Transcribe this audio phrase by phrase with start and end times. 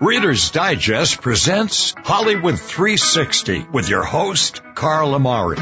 [0.00, 5.56] Reader's Digest presents Hollywood 360 with your host, Carl Amari.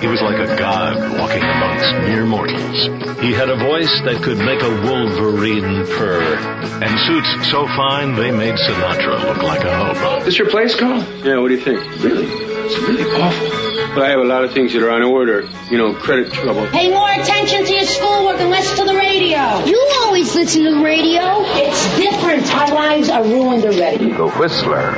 [0.00, 3.20] He was like a god walking amongst mere mortals.
[3.20, 6.36] He had a voice that could make a wolverine purr,
[6.82, 10.24] and suits so fine they made Sinatra look like a hobo.
[10.24, 11.02] This your place, Carl?
[11.22, 11.80] Yeah, what do you think?
[12.02, 12.26] Really?
[12.26, 13.65] It's really awful.
[13.96, 15.48] But I have a lot of things that are on order.
[15.70, 16.66] You know, credit trouble.
[16.66, 19.64] Pay more attention to your schoolwork and less to the radio.
[19.64, 21.22] You always listen to the radio.
[21.56, 22.54] It's different.
[22.54, 24.12] Our lives are ruined already.
[24.12, 24.92] The Whistler.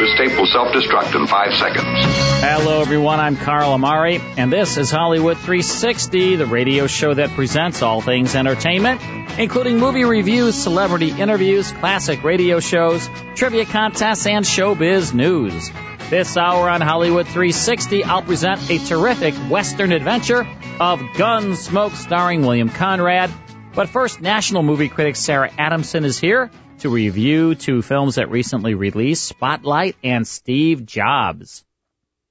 [0.00, 2.33] This tape will self-destruct in five seconds.
[2.46, 3.20] Hello, everyone.
[3.20, 8.34] I'm Carl Amari, and this is Hollywood 360, the radio show that presents all things
[8.34, 9.00] entertainment,
[9.38, 15.70] including movie reviews, celebrity interviews, classic radio shows, trivia contests, and showbiz news.
[16.10, 20.46] This hour on Hollywood 360, I'll present a terrific Western adventure
[20.78, 23.30] of Gunsmoke starring William Conrad.
[23.74, 26.50] But first, national movie critic Sarah Adamson is here
[26.80, 31.64] to review two films that recently released, Spotlight and Steve Jobs.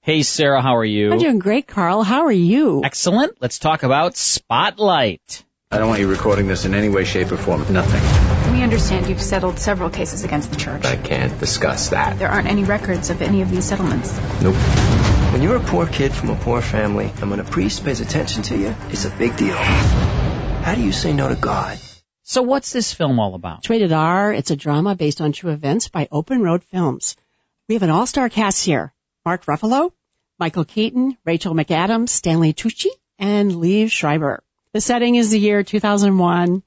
[0.06, 1.14] Hey Sarah, how are you?
[1.14, 2.04] I'm doing great, Carl.
[2.04, 2.84] How are you?
[2.84, 3.38] Excellent.
[3.40, 5.46] Let's talk about Spotlight.
[5.72, 7.62] I don't want you recording this in any way, shape, or form.
[7.72, 8.54] Nothing.
[8.54, 10.84] We understand you've settled several cases against the church.
[10.84, 12.20] I can't discuss that.
[12.20, 14.12] There aren't any records of any of these settlements.
[14.42, 14.56] Nope.
[15.32, 18.44] When you're a poor kid from a poor family, and when a priest pays attention
[18.44, 19.56] to you, it's a big deal.
[19.56, 21.80] How do you say no to God?
[22.24, 23.60] So what's this film all about?
[23.60, 24.34] It's rated R.
[24.34, 27.16] It's a drama based on true events by Open Road Films.
[27.70, 28.94] We have an all-star cast here.
[29.26, 29.92] Mark Ruffalo,
[30.38, 34.44] Michael Keaton, Rachel McAdams, Stanley Tucci, and Liev Schreiber.
[34.74, 36.64] The setting is the year 2001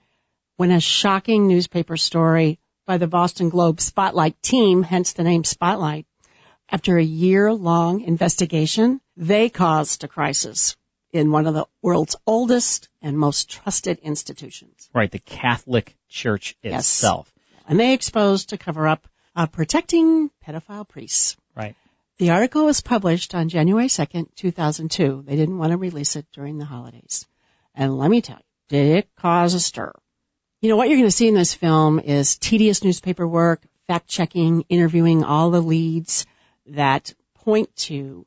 [0.57, 6.07] when a shocking newspaper story by the Boston Globe Spotlight team, hence the name Spotlight,
[6.71, 10.77] after a year-long investigation, they caused a crisis
[11.13, 14.89] in one of the world's oldest and most trusted institutions.
[14.95, 17.33] Right, the Catholic Church itself.
[17.35, 17.63] Yes.
[17.69, 21.37] And they exposed to cover up uh, protecting pedophile priests.
[21.55, 21.77] Right.
[22.19, 25.25] The article was published on January 2nd, 2002.
[25.27, 27.27] They didn't want to release it during the holidays.
[27.75, 29.93] And let me tell you, did it cause a stir?
[30.63, 34.09] You know, what you're going to see in this film is tedious newspaper work, fact
[34.09, 36.25] checking, interviewing all the leads
[36.69, 38.25] that point to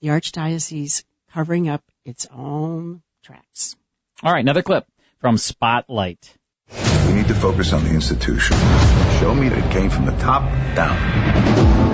[0.00, 3.74] the Archdiocese covering up its own tracks.
[4.22, 4.86] All right, another clip
[5.18, 6.32] from Spotlight.
[7.08, 8.56] We need to focus on the institution.
[9.18, 10.44] Show me that it came from the top
[10.76, 11.93] down.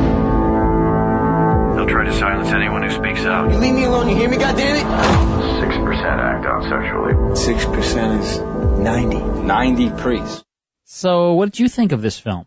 [1.91, 3.51] They'll try to silence anyone who speaks out.
[3.51, 4.81] You leave me alone, you hear me, goddammit?
[4.81, 7.15] 6% act out sexually.
[7.35, 8.39] 6% is
[8.79, 9.19] 90.
[9.43, 10.45] 90 priests.
[10.85, 12.47] So, what did you think of this film?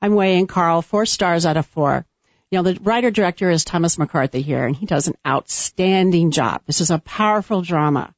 [0.00, 2.06] I'm weighing Carl four stars out of four.
[2.52, 6.62] You know, the writer director is Thomas McCarthy here, and he does an outstanding job.
[6.64, 8.14] This is a powerful drama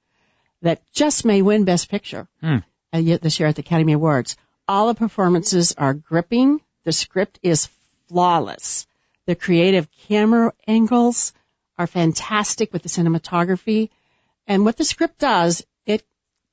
[0.61, 2.29] that just may win Best Picture
[2.93, 4.37] uh, this year at the Academy Awards.
[4.69, 6.61] All the performances are gripping.
[6.85, 7.71] The script is
[8.09, 8.87] flawless.
[9.27, 11.33] The creative camera angles
[11.79, 13.91] are fantastic with the cinematography.
[14.47, 16.05] And what the script does, it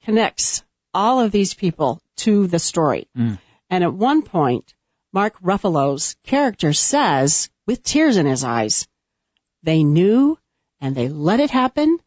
[0.03, 0.63] connects
[0.93, 3.07] all of these people to the story.
[3.17, 3.39] Mm.
[3.69, 4.73] And at one point,
[5.11, 8.87] Mark Ruffalo's character says, with tears in his eyes,
[9.61, 10.37] they knew
[10.81, 11.99] and they let it happen.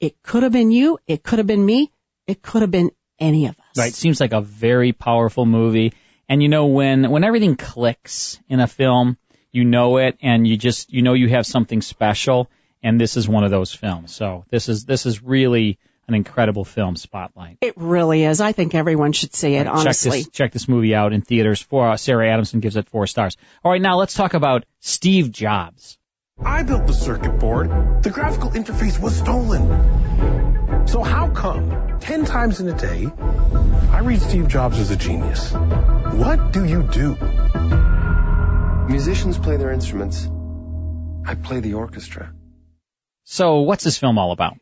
[0.00, 0.98] It could have been you.
[1.06, 1.90] It could have been me.
[2.26, 3.78] It could have been any of us.
[3.78, 5.94] Right, seems like a very powerful movie.
[6.28, 9.16] And you know when when everything clicks in a film,
[9.56, 12.48] you know it and you just you know you have something special
[12.82, 14.14] and this is one of those films.
[14.14, 17.58] So this is this is really an incredible film spotlight.
[17.62, 18.40] It really is.
[18.40, 20.10] I think everyone should see it, honestly.
[20.10, 21.60] Check this, check this movie out in theaters.
[21.60, 23.36] For uh, Sarah Adamson gives it four stars.
[23.64, 25.98] All right, now let's talk about Steve Jobs.
[26.38, 28.02] I built the circuit board.
[28.02, 30.86] The graphical interface was stolen.
[30.86, 33.08] So how come 10 times in a day
[33.90, 35.52] I read Steve Jobs as a genius?
[35.52, 37.16] What do you do?
[38.88, 40.28] Musicians play their instruments.
[41.26, 42.32] I play the orchestra.
[43.24, 44.58] So what's this film all about?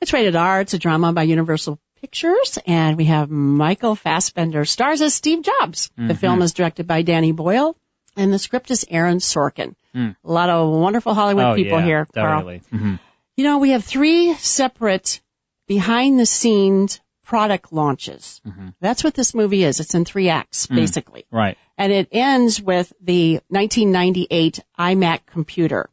[0.00, 0.60] It's rated R.
[0.60, 5.90] It's a drama by Universal Pictures, and we have Michael Fassbender stars as Steve Jobs.
[5.96, 6.18] The Mhm.
[6.18, 7.76] film is directed by Danny Boyle,
[8.16, 9.74] and the script is Aaron Sorkin.
[9.94, 10.16] Mm.
[10.22, 12.40] A lot of wonderful Hollywood oh, people yeah, here, Carl.
[12.44, 12.78] Definitely.
[12.78, 12.98] Mhm.
[13.36, 15.20] You know, we have three separate
[15.66, 18.40] behind the scenes product launches.
[18.46, 18.74] Mhm.
[18.80, 19.80] That's what this movie is.
[19.80, 20.76] It's in three acts, Mm.
[20.76, 21.24] basically.
[21.30, 21.56] Right.
[21.78, 25.88] And it ends with the 1998 iMac computer.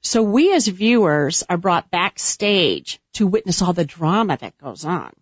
[0.00, 5.12] So we as viewers are brought backstage to witness all the drama that goes on.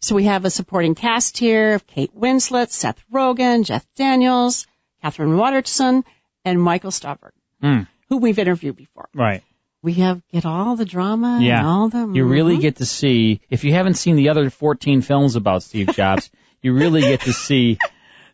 [0.00, 4.66] So we have a supporting cast here of Kate Winslet, Seth Rogen, Jeff Daniels,
[5.02, 6.04] Katherine Waterston,
[6.44, 7.32] and Michael Stuhlbarg,
[7.62, 7.86] Mm.
[8.08, 9.08] who we've interviewed before.
[9.14, 9.42] Right.
[9.84, 11.58] We have get all the drama Yeah.
[11.58, 12.60] and all the You really Mhm.
[12.62, 16.30] get to see, if you haven't seen the other 14 films about Steve Jobs,
[16.62, 17.78] you really get to see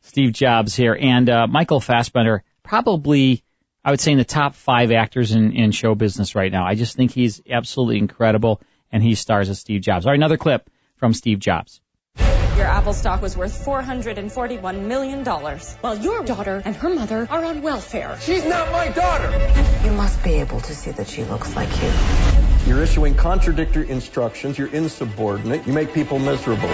[0.03, 0.97] Steve Jobs here.
[0.99, 3.43] And uh, Michael Fassbender, probably,
[3.85, 6.65] I would say, in the top five actors in, in show business right now.
[6.65, 8.61] I just think he's absolutely incredible,
[8.93, 10.07] and he stars as Steve Jobs.
[10.07, 11.81] All right, another clip from Steve Jobs.
[12.61, 17.63] Your Apple stock was worth $441 million, while your daughter and her mother are on
[17.63, 18.19] welfare.
[18.21, 19.31] She's not my daughter.
[19.83, 21.91] You must be able to see that she looks like you.
[22.67, 24.59] You're issuing contradictory instructions.
[24.59, 25.67] You're insubordinate.
[25.67, 26.69] You make people miserable.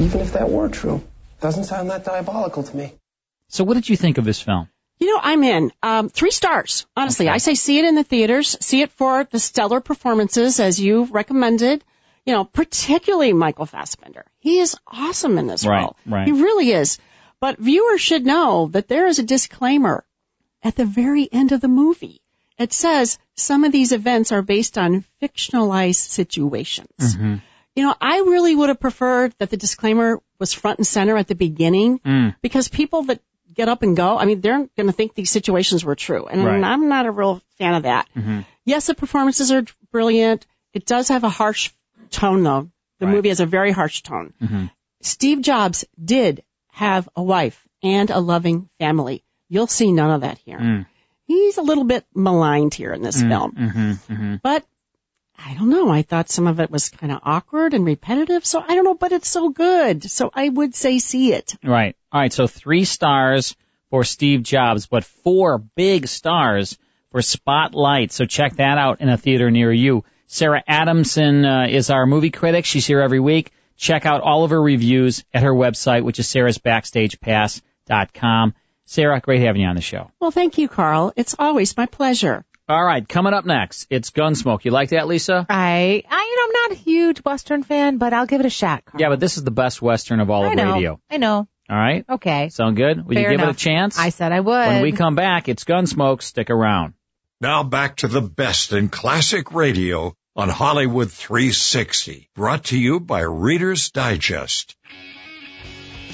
[0.00, 1.02] Even if that were true,
[1.40, 2.92] doesn't sound that diabolical to me.
[3.48, 4.68] So, what did you think of this film?
[4.98, 5.72] You know, I'm in.
[5.82, 6.84] Um, three stars.
[6.94, 8.54] Honestly, I say see it in the theaters.
[8.60, 11.82] See it for the stellar performances as you recommended.
[12.26, 14.24] You know, particularly Michael Fassbender.
[14.40, 15.96] He is awesome in this Right, role.
[16.06, 16.26] right.
[16.26, 16.98] He really is.
[17.40, 20.04] But viewers should know that there is a disclaimer
[20.62, 22.20] at the very end of the movie.
[22.58, 26.88] It says some of these events are based on fictionalized situations.
[26.98, 27.34] Mm-hmm.
[27.76, 31.28] You know, I really would have preferred that the disclaimer was front and center at
[31.28, 32.34] the beginning Mm.
[32.40, 33.20] because people that
[33.52, 36.26] get up and go, I mean, they're going to think these situations were true.
[36.26, 36.64] And Right.
[36.64, 38.08] I'm not a real fan of that.
[38.16, 38.40] Mm-hmm.
[38.64, 40.46] Yes, the performances are brilliant.
[40.72, 41.70] It does have a harsh
[42.10, 42.70] tone though.
[42.98, 44.32] The movie has a very harsh tone.
[44.42, 44.66] Mm-hmm.
[45.02, 49.22] Steve Jobs did have a wife and a loving family.
[49.48, 50.58] You'll see none of that here.
[50.58, 50.86] Mm.
[51.26, 53.52] He's a little bit maligned here in this film.
[53.52, 53.90] Mm-hmm.
[54.12, 54.34] Mm-hmm.
[54.42, 54.64] But
[55.38, 55.90] I don't know.
[55.90, 58.46] I thought some of it was kind of awkward and repetitive.
[58.46, 60.08] So I don't know, but it's so good.
[60.10, 61.54] So I would say see it.
[61.62, 61.96] Right.
[62.10, 62.32] All right.
[62.32, 63.54] So three stars
[63.90, 66.78] for Steve Jobs, but four big stars
[67.10, 68.12] for Spotlight.
[68.12, 70.04] So check that out in a theater near you.
[70.26, 72.64] Sarah Adamson uh, is our movie critic.
[72.64, 73.52] She's here every week.
[73.76, 78.54] Check out all of her reviews at her website, which is sarahsbackstagepass.com.
[78.86, 80.10] Sarah, great having you on the show.
[80.20, 81.12] Well, thank you, Carl.
[81.16, 82.44] It's always my pleasure.
[82.68, 84.64] All right, coming up next, it's Gunsmoke.
[84.64, 85.46] You like that, Lisa?
[85.48, 88.50] I, I, you know, I'm not a huge Western fan, but I'll give it a
[88.50, 88.84] shot.
[88.84, 89.00] Carl.
[89.00, 90.72] Yeah, but this is the best Western of all I of know.
[90.72, 91.00] radio.
[91.08, 91.46] I know.
[91.70, 92.04] All right?
[92.08, 92.48] Okay.
[92.48, 93.06] Sound good?
[93.06, 93.96] Will you Fair give it a chance?
[93.98, 94.66] I said I would.
[94.68, 96.22] When we come back, it's Gunsmoke.
[96.22, 96.94] Stick around.
[97.38, 103.20] Now back to the best in classic radio on Hollywood 360, brought to you by
[103.20, 104.74] Reader's Digest.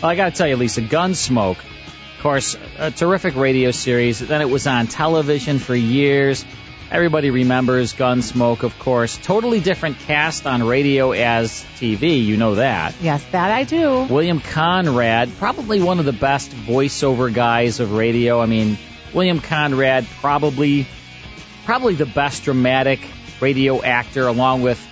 [0.02, 4.18] Well, I got to tell you, Lisa, Gunsmoke, of course, a terrific radio series.
[4.18, 6.44] Then it was on television for years.
[6.90, 9.16] Everybody remembers Gunsmoke, of course.
[9.16, 12.24] Totally different cast on radio as TV.
[12.24, 12.96] You know that.
[13.00, 14.08] Yes, that I do.
[14.10, 18.40] William Conrad, probably one of the best voiceover guys of radio.
[18.40, 18.76] I mean,
[19.14, 20.88] William Conrad, probably,
[21.64, 23.00] probably the best dramatic
[23.40, 24.84] radio actor, along with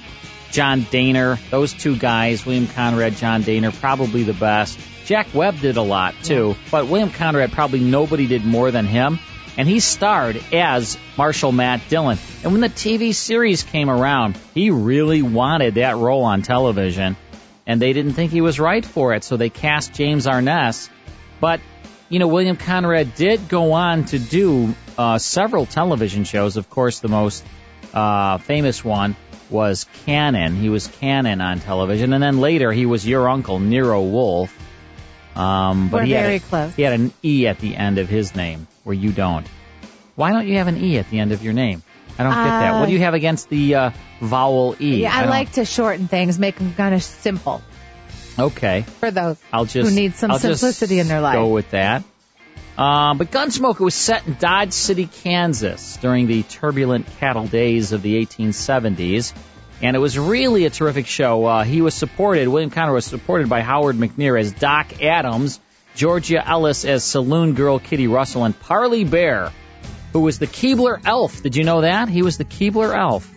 [0.51, 1.39] John Dehner.
[1.51, 4.79] Those two guys, William Conrad, John Dehner, probably the best.
[5.05, 9.19] Jack Webb did a lot too, but William Conrad probably nobody did more than him.
[9.57, 12.19] And he starred as Marshal Matt Dillon.
[12.43, 17.17] And when the TV series came around, he really wanted that role on television.
[17.67, 20.89] And they didn't think he was right for it, so they cast James Arness.
[21.41, 21.61] But,
[22.11, 26.57] you know, William Conrad did go on to do uh, several television shows.
[26.59, 27.45] Of course, the most
[27.95, 29.17] uh, famous one
[29.49, 30.57] was Cannon.
[30.57, 32.13] He was Cannon on television.
[32.13, 34.57] And then later, he was your uncle, Nero Wolfe.
[35.37, 36.75] Um, but We're he very had a, close.
[36.75, 39.47] He had an E at the end of his name, where you don't.
[40.17, 41.83] Why don't you have an E at the end of your name?
[42.19, 42.81] I don't get that.
[42.81, 43.91] What do you have against the uh,
[44.21, 45.03] vowel E?
[45.03, 47.63] Yeah, I, don't- like to shorten things, make them kind of simple
[48.39, 48.83] Okay.
[48.83, 51.35] for those I'll just who need some I'll simplicity in their life.
[51.35, 52.05] Go with that.
[52.79, 58.01] Um, but Gunsmoke was set in Dodge City, Kansas, during the turbulent cattle days of
[58.01, 59.35] the 1870s,
[59.83, 61.45] and it was really a terrific show.
[61.45, 62.49] Uh, he was supported.
[62.49, 65.61] William Conrad was supported by Howard McNear as Doc Adams,
[65.95, 69.53] Georgia Ellis as Saloon Girl Kitty Russell, and Parley Baer,
[70.15, 71.43] who was the Keebler Elf.
[71.43, 73.31] Did you know that he was the Keebler Elf?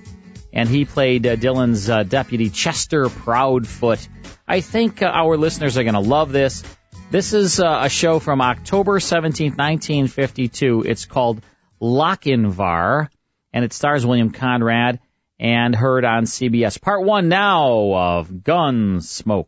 [0.53, 4.07] And he played uh, Dillon's uh, deputy Chester Proudfoot.
[4.47, 6.63] I think uh, our listeners are going to love this.
[7.09, 10.83] This is uh, a show from October 17th, 1952.
[10.87, 11.41] It's called
[11.81, 13.09] Lochinvar,
[13.51, 14.99] and it stars William Conrad
[15.39, 16.79] and heard on CBS.
[16.79, 19.47] Part one now of Gunsmoke.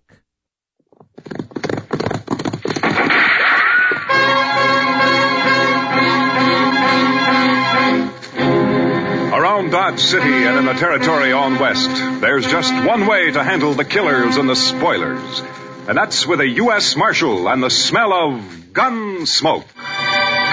[9.66, 11.90] Around Dodge City and in the territory on west,
[12.22, 15.42] there's just one way to handle the killers and the spoilers.
[15.88, 16.96] And that's with a U.S.
[16.96, 19.66] Marshal and the smell of gun smoke.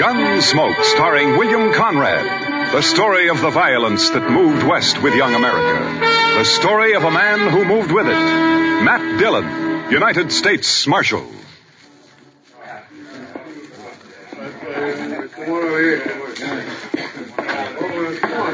[0.00, 2.72] Gunsmoke, starring William Conrad.
[2.72, 6.00] The story of the violence that moved west with young America.
[6.38, 8.12] The story of a man who moved with it.
[8.82, 11.30] Matt Dillon, United States Marshal.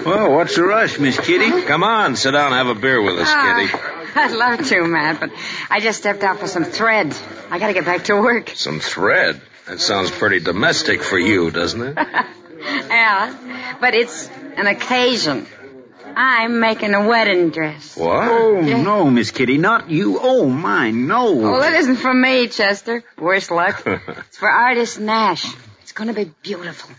[0.04, 1.62] Well, what's the rush, Miss Kitty?
[1.62, 3.71] Come on, sit down and have a beer with us, Kitty.
[3.75, 5.30] Ah, I'd love to, Matt, but
[5.71, 7.14] I just stepped out for some thread.
[7.50, 8.52] I gotta get back to work.
[8.54, 9.40] Some thread.
[9.66, 11.95] That sounds pretty domestic for you, doesn't it?
[12.61, 15.47] yeah, but it's an occasion.
[16.16, 17.97] I'm making a wedding dress.
[17.97, 18.28] What?
[18.28, 20.18] Oh, no, Miss Kitty, not you.
[20.21, 21.33] Oh, my, no.
[21.33, 23.04] Well, it isn't for me, Chester.
[23.18, 23.83] Worse luck.
[23.87, 25.47] it's for Artis Nash.
[25.88, 26.95] It's gonna be beautiful.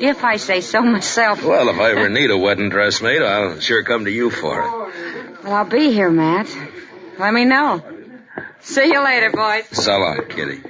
[0.00, 1.44] If I say so myself.
[1.44, 4.60] Well, if I ever need a wedding dress made, I'll sure come to you for
[4.60, 5.44] it.
[5.44, 6.52] Well, I'll be here, Matt.
[7.20, 7.80] Let me know.
[8.58, 9.68] See you later, boys.
[9.68, 10.60] So long, Kitty.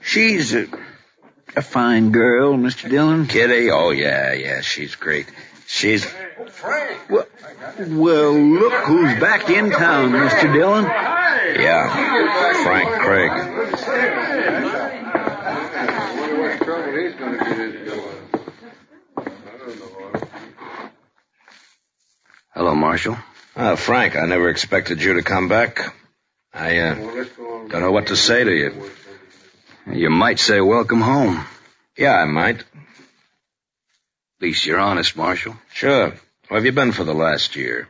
[0.00, 0.66] She's a,
[1.54, 2.88] a fine girl, Mr.
[2.88, 3.26] Dillon.
[3.26, 3.70] Kitty?
[3.70, 5.30] Oh, yeah, yeah, she's great.
[5.66, 6.10] She's...
[7.10, 7.26] Well,
[7.80, 10.50] well, look who's back in town, Mr.
[10.54, 10.84] Dillon.
[10.84, 14.79] Yeah, Frank Craig.
[22.54, 23.16] Hello, Marshal.
[23.56, 25.94] Uh, Frank, I never expected you to come back.
[26.52, 26.94] I, uh,
[27.68, 28.90] don't know what to say to you.
[29.90, 31.44] You might say welcome home.
[31.96, 32.60] Yeah, I might.
[32.60, 32.66] At
[34.40, 35.56] least you're honest, Marshal.
[35.72, 36.12] Sure.
[36.48, 37.88] Where have you been for the last year?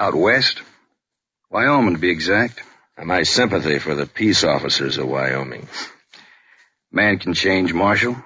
[0.00, 0.62] Out west?
[1.50, 2.62] Wyoming, to be exact.
[2.96, 5.68] And my sympathy for the peace officers of Wyoming.
[6.92, 8.16] Man can change, Marshal.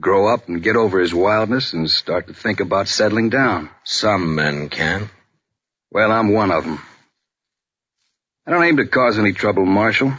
[0.00, 3.68] Grow up and get over his wildness and start to think about settling down.
[3.84, 5.10] Some men can.
[5.90, 6.80] Well, I'm one of them.
[8.46, 10.14] I don't aim to cause any trouble, Marshal.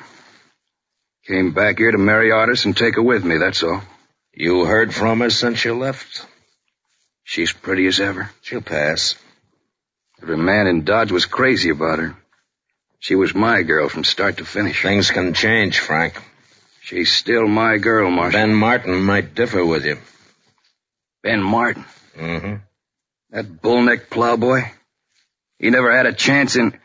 [1.28, 3.82] Came back here to marry Artis and take her with me, that's all.
[4.32, 6.26] You heard from her since you left?
[7.24, 8.30] She's pretty as ever.
[8.44, 9.16] She'll pass.
[10.22, 12.16] Every man in Dodge was crazy about her.
[13.00, 14.84] She was my girl from start to finish.
[14.84, 16.22] Things can change, Frank.
[16.86, 18.40] She's still my girl, Marshal.
[18.40, 19.98] Ben Martin might differ with you.
[21.24, 21.84] Ben Martin?
[22.16, 22.56] Mm-hmm.
[23.32, 24.66] That bullneck plowboy?
[25.58, 26.80] He never had a chance in...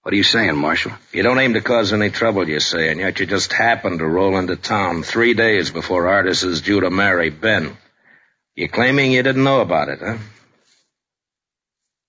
[0.00, 0.92] What are you saying, Marshal?
[1.12, 4.06] You don't aim to cause any trouble, you say, and yet you just happened to
[4.06, 7.76] roll into town three days before Artis is due to marry Ben.
[8.54, 10.16] You're claiming you didn't know about it, huh?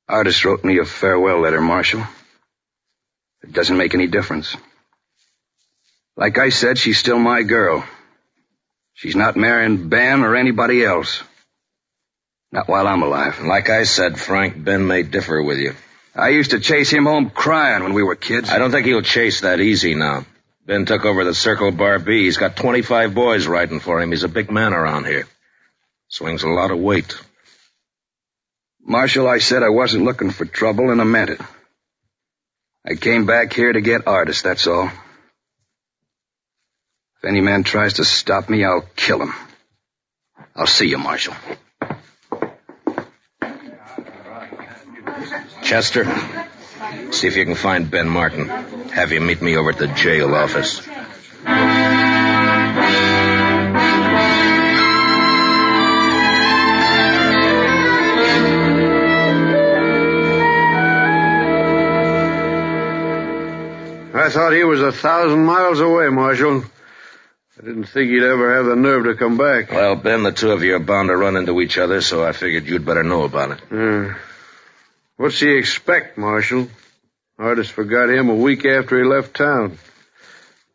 [0.07, 2.03] Artis wrote me a farewell letter, Marshal.
[3.43, 4.55] It doesn't make any difference.
[6.17, 7.85] Like I said, she's still my girl.
[8.93, 11.21] She's not marrying Ben or anybody else.
[12.51, 13.41] Not while I'm alive.
[13.41, 15.73] Like I said, Frank, Ben may differ with you.
[16.15, 18.49] I used to chase him home crying when we were kids.
[18.49, 20.25] I don't think he'll chase that easy now.
[20.65, 22.23] Ben took over the Circle Bar B.
[22.23, 24.11] He's got 25 boys riding for him.
[24.11, 25.27] He's a big man around here.
[26.07, 27.13] Swings a lot of weight.
[28.81, 31.41] Marshal, I said I wasn't looking for trouble, and I meant it.
[32.87, 34.89] I came back here to get Artis, that's all.
[37.17, 39.33] If any man tries to stop me, I'll kill him.
[40.55, 41.33] I'll see you, Marshal.
[45.63, 46.05] Chester,
[47.11, 48.47] see if you can find Ben Martin.
[48.47, 50.87] Have him meet me over at the jail office.
[64.25, 66.63] I thought he was a thousand miles away, Marshal.
[67.65, 69.71] Didn't think he'd ever have the nerve to come back.
[69.71, 72.31] Well, Ben, the two of you are bound to run into each other, so I
[72.31, 73.61] figured you'd better know about it.
[73.71, 74.13] Uh,
[75.17, 76.67] what's he expect, Marshal?
[77.39, 79.79] Artis forgot him a week after he left town.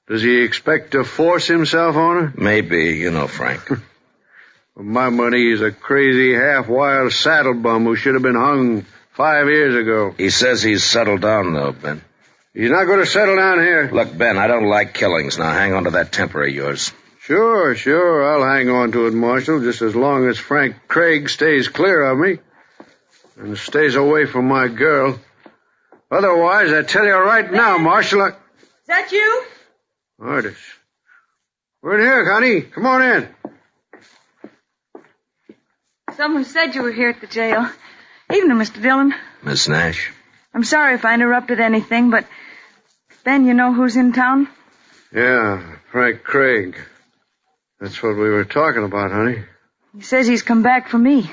[0.09, 2.33] Does he expect to force himself on her?
[2.37, 3.61] Maybe, you know, Frank.
[4.75, 9.47] For my money, he's a crazy, half-wild saddle bum who should have been hung five
[9.47, 10.13] years ago.
[10.19, 12.03] He says he's settled down, though, Ben.
[12.53, 13.91] He's not going to settle down here.
[13.93, 15.39] Look, Ben, I don't like killings.
[15.39, 16.93] Now hang on to that temper of yours.
[17.21, 18.25] Sure, sure.
[18.25, 22.19] I'll hang on to it, Marshal, just as long as Frank Craig stays clear of
[22.19, 22.39] me
[23.37, 25.21] and stays away from my girl.
[26.11, 28.29] Otherwise, I tell you right now, Marshal, I...
[28.31, 28.35] Is
[28.89, 29.45] that you?
[30.21, 30.59] Artis.
[31.83, 32.63] We're in here, honey.
[32.63, 33.29] Come on in.
[36.17, 37.71] Someone said you were here at the jail.
[38.35, 38.83] Evening, Mr.
[38.83, 39.15] Dillon.
[39.43, 40.11] Miss Nash.
[40.53, 42.27] I'm sorry if I interrupted anything, but
[43.25, 44.49] Ben, you know who's in town?
[45.15, 46.77] Yeah, Frank Craig.
[47.81, 49.43] That's what we were talking about, honey.
[49.97, 51.31] He says he's come back for me.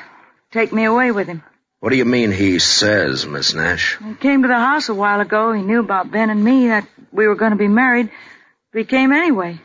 [0.51, 1.43] Take me away with him.
[1.79, 3.97] What do you mean he says, Miss Nash?
[4.03, 5.53] He came to the house a while ago.
[5.53, 8.09] He knew about Ben and me, that we were going to be married.
[8.71, 9.59] But he came anyway.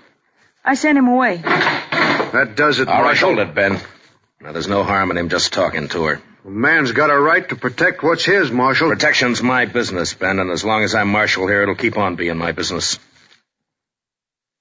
[0.64, 1.38] I sent him away.
[1.38, 3.35] That does it, All right, Marshal.
[3.35, 3.81] hold it, Ben.
[4.41, 6.23] Now, there's no harm in him just talking to her.
[6.45, 8.89] A man's got a right to protect what's his, Marshal.
[8.89, 12.37] Protection's my business, Ben, and as long as I'm marshal here, it'll keep on being
[12.37, 12.99] my business.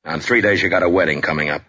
[0.05, 1.63] Now, in three days, you got a wedding coming up.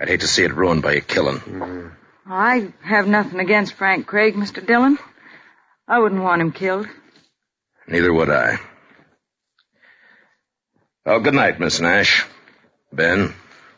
[0.00, 1.38] I'd hate to see it ruined by a killing.
[1.38, 2.32] Mm-hmm.
[2.32, 4.66] I have nothing against Frank Craig, Mr.
[4.66, 4.98] Dillon.
[5.86, 6.88] I wouldn't want him killed.
[7.86, 8.58] Neither would I.
[11.04, 12.26] Oh, good night, Miss Nash.
[12.92, 13.34] Ben.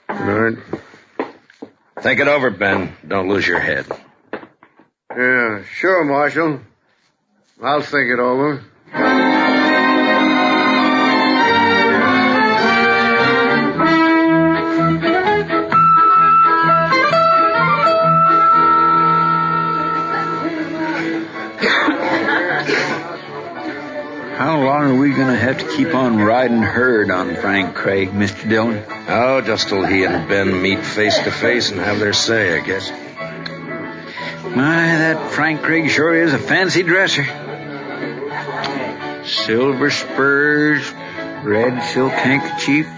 [0.09, 1.29] Good night.
[2.01, 2.97] Think it over, Ben.
[3.07, 3.87] Don't lose your head.
[5.17, 6.61] Yeah, sure, Marshal.
[7.63, 8.63] I'll think it over.
[24.37, 28.11] How long are we going to have to keep on riding herd on Frank Craig,
[28.11, 28.49] Mr.
[28.49, 28.85] Dillon?
[29.09, 32.61] Oh, just till he and Ben meet face to face and have their say, I
[32.61, 32.93] guess.
[34.59, 37.23] My, that Frank Craig sure is a fancy dresser.
[39.25, 40.93] Silver spurs,
[41.45, 42.89] red silk handkerchief,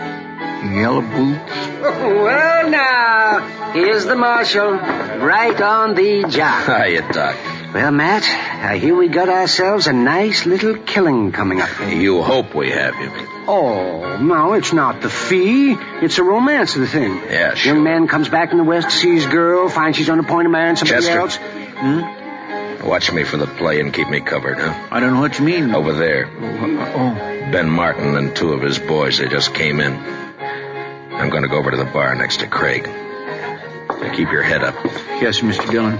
[0.72, 1.52] yellow boots.
[1.80, 6.64] Well, now, here's the marshal, right on the job.
[6.64, 7.36] Hiya, Doc.
[7.72, 11.68] Well, Matt, I hear we got ourselves a nice little killing coming up.
[11.88, 13.10] You hope we have, you?
[13.46, 15.76] Oh, no, it's not the fee.
[16.02, 17.14] It's the romance of the thing.
[17.16, 17.74] Yeah, sure.
[17.74, 20.52] Young man comes back from the West, sees girl, finds she's on the point of
[20.52, 21.18] marrying somebody Chester.
[21.20, 21.36] else.
[21.36, 22.88] Hmm?
[22.88, 24.88] Watch me for the play and keep me covered, huh?
[24.90, 25.72] I don't know what you mean.
[25.72, 26.26] Over there.
[26.28, 29.92] Oh, Ben Martin and two of his boys, they just came in.
[29.92, 32.84] I'm going to go over to the bar next to Craig.
[32.86, 34.74] Now keep your head up.
[35.20, 35.70] yes, Mr.
[35.70, 35.98] Dillon.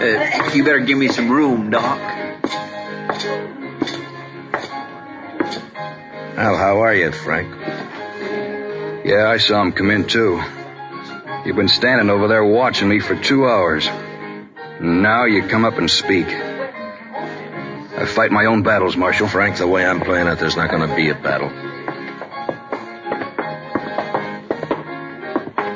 [0.00, 1.98] Uh, you better give me some room, Doc.
[6.36, 7.52] Well, how are you, Frank?
[9.04, 10.40] Yeah, I saw him come in too.
[11.44, 13.88] You've been standing over there watching me for two hours.
[14.80, 16.26] Now you come up and speak.
[16.28, 19.26] I fight my own battles, Marshal.
[19.26, 21.50] Frank, the way I'm playing it, there's not going to be a battle.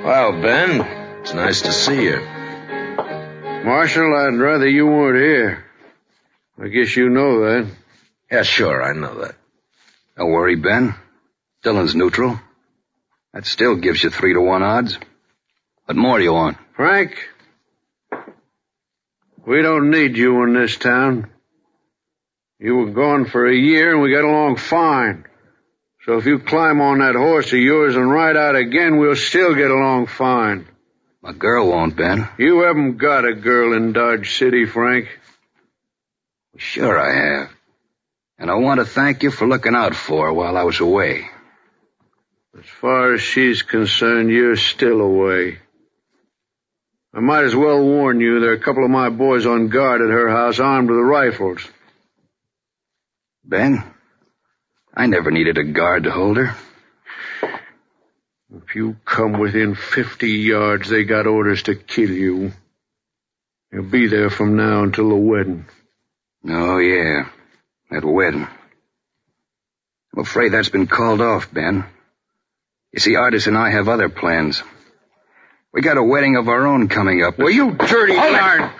[0.05, 0.81] Well, Ben,
[1.23, 2.21] it's nice to see you.
[3.65, 5.65] Marshal, I'd rather you weren't here.
[6.61, 7.71] I guess you know that.
[8.31, 9.37] Yeah, sure, I know that.
[10.17, 10.95] Don't worry, Ben.
[11.63, 12.41] Dillon's neutral.
[13.33, 14.99] That still gives you three to one odds.
[15.85, 16.59] What more do you want?
[16.75, 17.17] Frank,
[19.47, 21.31] we don't need you in this town.
[22.59, 25.25] You were gone for a year and we got along fine.
[26.05, 29.55] So if you climb on that horse of yours and ride out again, we'll still
[29.55, 30.67] get along fine.
[31.23, 32.29] My girl won't, Ben.
[32.37, 35.09] You haven't got a girl in Dodge City, Frank.
[36.57, 37.51] Sure I have.
[38.39, 41.29] And I want to thank you for looking out for her while I was away.
[42.59, 45.59] As far as she's concerned, you're still away.
[47.15, 50.01] I might as well warn you, there are a couple of my boys on guard
[50.01, 51.61] at her house armed with rifles.
[53.45, 53.85] Ben,
[54.93, 56.57] I never needed a guard to hold her.
[58.55, 62.53] If you come within 50 yards, they got orders to kill you.
[63.73, 65.67] You'll be there from now until the wedding.
[66.47, 67.29] Oh, yeah.
[67.91, 68.47] That wedding.
[70.15, 71.87] I'm afraid that's been called off, Ben.
[72.93, 74.63] You see, Artis and I have other plans.
[75.73, 77.39] We got a wedding of our own coming up.
[77.39, 78.39] Well, you dirty Hold it!
[78.39, 78.73] darn...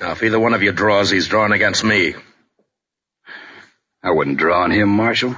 [0.00, 2.14] Now, if either one of you draws, he's drawing against me.
[4.02, 5.36] I wouldn't draw on him, Marshal.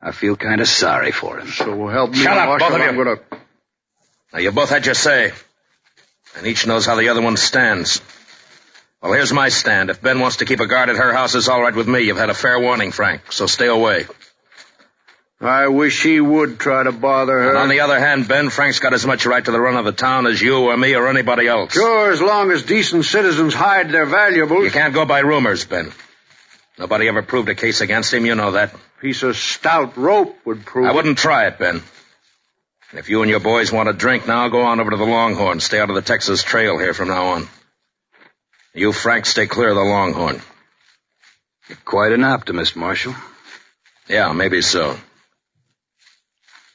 [0.00, 1.48] I feel kind of sorry for him.
[1.48, 2.68] So help me, Shut up, Marshal.
[2.68, 2.88] both of you.
[2.88, 3.20] I'm gonna...
[4.32, 5.32] Now, you both had your say.
[6.36, 8.00] And each knows how the other one stands.
[9.02, 9.90] Well, here's my stand.
[9.90, 12.00] If Ben wants to keep a guard at her house, it's all right with me.
[12.00, 14.06] You've had a fair warning, Frank, so stay away.
[15.40, 17.50] I wish he would try to bother her.
[17.50, 19.84] And on the other hand, Ben, Frank's got as much right to the run of
[19.84, 21.72] the town as you or me or anybody else.
[21.74, 24.64] Sure, as long as decent citizens hide their valuables.
[24.64, 25.92] You can't go by rumors, Ben.
[26.78, 28.74] Nobody ever proved a case against him, you know that.
[29.00, 31.82] Piece of stout rope would prove I wouldn't try it, Ben.
[32.92, 35.60] If you and your boys want a drink now, go on over to the Longhorn.
[35.60, 37.48] Stay out of the Texas Trail here from now on.
[38.74, 40.40] You, Frank, stay clear of the Longhorn.
[41.68, 43.14] You're quite an optimist, Marshal.
[44.08, 44.96] Yeah, maybe so.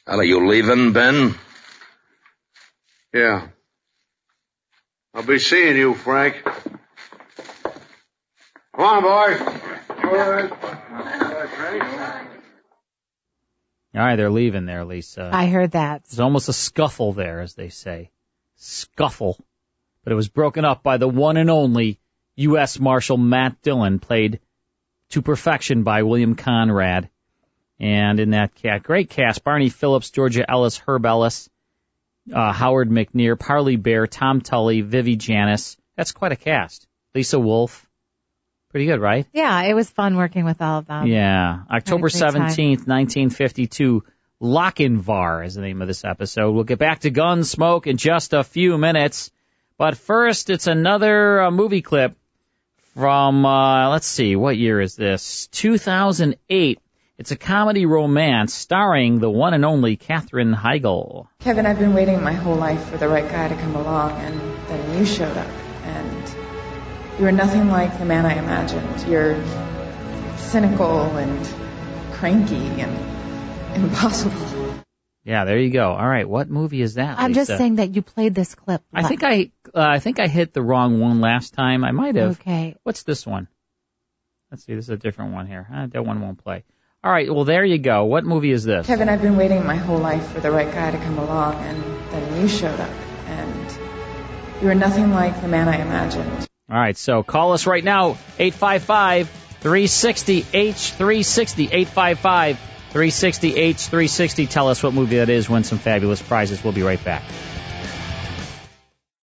[0.06, 1.34] Well, are you leaving, Ben?
[3.14, 3.48] Yeah.
[5.14, 6.44] I'll be seeing you, Frank.
[8.76, 9.62] Come on,
[13.96, 15.30] All right, they're leaving there, Lisa.
[15.32, 16.04] I heard that.
[16.06, 18.10] There's almost a scuffle there, as they say.
[18.56, 19.38] Scuffle.
[20.04, 22.00] But it was broken up by the one and only
[22.36, 22.80] U.S.
[22.80, 24.40] Marshal Matt Dillon, played
[25.10, 27.10] to perfection by William Conrad.
[27.80, 31.50] And in that cat, great cast, Barney Phillips, Georgia Ellis, Herb Ellis,
[32.34, 35.78] uh, Howard McNear, Parley Baer, Tom Tully, Vivi Janis.
[35.96, 36.88] That's quite a cast.
[37.14, 37.88] Lisa Wolf.
[38.74, 39.28] Pretty good, right?
[39.34, 41.06] Yeah, it was fun working with all of them.
[41.06, 41.60] Yeah.
[41.70, 42.34] October great time.
[42.34, 44.04] 17th, 1952,
[44.42, 46.54] Lochinvar is the name of this episode.
[46.54, 49.30] We'll get back to Gunsmoke in just a few minutes.
[49.78, 52.18] But first, it's another uh, movie clip
[52.96, 55.46] from, uh, let's see, what year is this?
[55.52, 56.80] 2008.
[57.20, 61.28] It's a comedy romance starring the one and only Katherine Heigl.
[61.42, 64.42] Kevin, I've been waiting my whole life for the right guy to come along, and
[64.68, 65.63] then you showed up, and
[67.18, 69.08] you were nothing like the man I imagined.
[69.10, 69.36] You're
[70.38, 74.84] cynical and cranky and impossible.
[75.26, 75.92] Yeah, there you go.
[75.92, 77.18] All right, what movie is that?
[77.18, 78.82] I'm just saying that you played this clip.
[78.94, 81.84] I think I, uh, I think I hit the wrong one last time.
[81.86, 82.42] I might have.
[82.42, 82.76] Okay.
[82.84, 83.48] What's this one?
[84.52, 84.76] Let's see.
[84.76, 85.66] This is a different one here.
[85.74, 86.64] Uh, that one won't play.
[87.04, 87.34] All right.
[87.34, 88.06] Well, there you go.
[88.06, 88.86] What movie is this?
[88.86, 91.84] Kevin, I've been waiting my whole life for the right guy to come along, and
[92.12, 92.90] then you showed up,
[93.28, 96.48] and you were nothing like the man I imagined.
[96.70, 96.98] All right.
[96.98, 98.18] So call us right now.
[98.40, 101.64] 855 360 H360.
[101.72, 104.50] 855 360 H360.
[104.50, 105.50] Tell us what movie that is.
[105.50, 106.64] Win some fabulous prizes.
[106.64, 107.24] We'll be right back.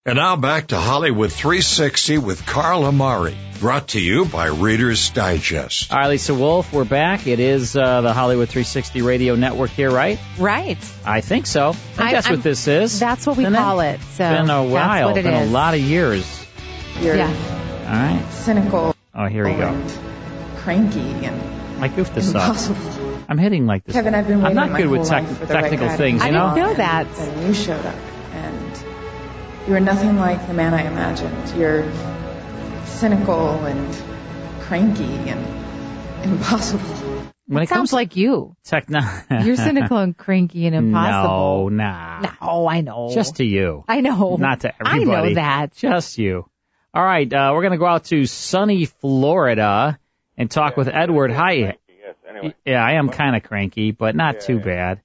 [0.03, 5.93] And now back to Hollywood 360 with Carl Amari, brought to you by Reader's Digest.
[5.93, 7.27] All right, Lisa Wolf, we're back.
[7.27, 10.17] It is uh, the Hollywood 360 Radio Network here, right?
[10.39, 10.79] Right.
[11.05, 11.69] I think so.
[11.69, 12.99] I think I- that's I'm- what this is.
[12.99, 13.99] That's what we Isn't call it.
[13.99, 15.07] So It's been a that's while.
[15.09, 15.49] what it been is.
[15.49, 16.40] a lot of years.
[16.99, 17.27] You're Yeah.
[17.87, 18.25] All right.
[18.31, 19.75] cynical Oh, here we go.
[20.57, 22.41] cranky and I goofed this up.
[22.41, 23.17] impossible.
[23.27, 23.95] I'm hitting like this.
[23.95, 25.61] Kevin, I've been I'm waiting not my good with whole tech- life for the right
[25.63, 26.45] technical guy things, you know?
[26.45, 27.07] I didn't know that.
[27.07, 27.95] And then you showed up,
[28.33, 28.83] and
[29.67, 31.57] you were nothing like the man I imagined.
[31.57, 31.83] You're
[32.85, 33.95] cynical and
[34.61, 36.83] cranky and impossible.
[37.47, 38.55] When it Sounds comes like you.
[38.63, 38.99] to techno,
[39.43, 41.69] You're cynical and cranky and impossible.
[41.71, 42.19] No, nah.
[42.21, 43.09] No, oh, I know.
[43.13, 43.83] Just to you.
[43.87, 44.37] I know.
[44.37, 45.01] Not to everybody.
[45.01, 45.75] I know that.
[45.75, 46.45] Just you.
[46.93, 49.97] All right, uh, we're going to go out to sunny Florida
[50.37, 51.31] and talk with Edward.
[51.31, 51.51] Hi.
[51.53, 51.75] Yes,
[52.27, 52.53] anyway.
[52.65, 54.99] Yeah, I am kind of cranky, but not too bad.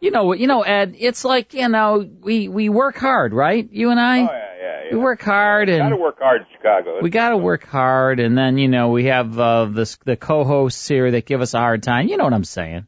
[0.00, 0.94] You know, you know, Ed.
[0.98, 3.68] It's like you know, we we work hard, right?
[3.70, 4.20] You and I.
[4.20, 4.92] Oh, yeah, yeah, yeah.
[4.92, 7.00] We work hard and Gotta work hard in Chicago.
[7.02, 10.88] we got to work hard, and then you know we have uh, this the co-hosts
[10.88, 12.08] here that give us a hard time.
[12.08, 12.86] You know what I'm saying?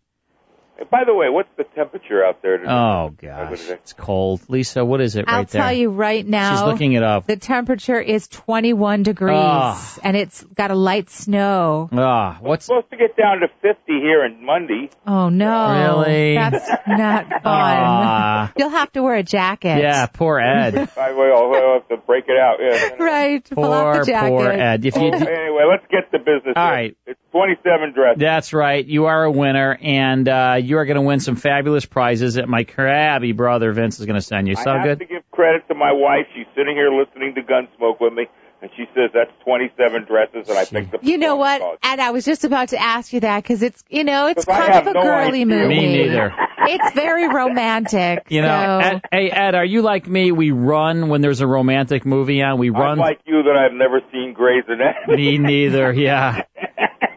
[0.79, 2.71] Hey, By the way, what's the temperature out there today?
[2.71, 4.41] Oh gosh, it's cold.
[4.49, 5.63] Lisa, what is it I'll right there?
[5.63, 6.53] I'll tell you right now.
[6.55, 7.27] She's looking it up.
[7.27, 9.99] The temperature is 21 degrees, Ah.
[10.05, 11.89] and it's got a light snow.
[11.93, 14.91] Ah, what's supposed to get down to 50 here on Monday.
[15.07, 15.97] Oh no!
[16.07, 16.35] Really?
[16.37, 17.43] That's not fun.
[17.45, 18.53] Ah.
[18.57, 19.81] You'll have to wear a jacket.
[19.81, 20.77] yeah, poor Ed.
[20.97, 22.59] I will I'll have to break it out.
[22.61, 23.03] Yeah.
[23.05, 23.49] Right.
[23.51, 24.29] Pull off poor the jacket.
[24.29, 24.85] poor Ed.
[24.85, 26.55] If Oh, you anyway, let's get to business.
[26.57, 26.73] All here.
[26.75, 26.97] right.
[27.07, 28.21] It's 27 dresses.
[28.21, 28.85] That's right.
[28.85, 32.49] You are a winner, and uh, you are going to win some fabulous prizes that
[32.49, 34.55] my crabby brother Vince is going to send you.
[34.57, 34.99] I Sound have good?
[35.01, 36.27] to give credit to my wife.
[36.35, 38.27] She's sitting here listening to Gunsmoke with me,
[38.61, 41.05] and she says that's 27 dresses, and I picked up.
[41.05, 41.63] You know what?
[41.83, 44.75] And I was just about to ask you that because it's, you know, it's kind
[44.75, 45.47] of a no girly idea.
[45.47, 45.69] movie.
[45.69, 46.35] Me neither.
[46.71, 48.27] It's very romantic.
[48.29, 48.89] You know, so.
[48.89, 50.33] Ed, hey Ed, are you like me?
[50.33, 52.59] We run when there's a romantic movie on.
[52.59, 52.83] We run.
[52.83, 52.99] I'm run.
[52.99, 55.17] like you that I've never seen Grey's Anatomy.
[55.17, 55.93] Me neither.
[55.93, 56.43] Yeah.